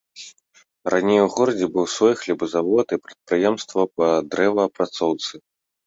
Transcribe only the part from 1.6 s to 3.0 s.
быў свой хлебазавод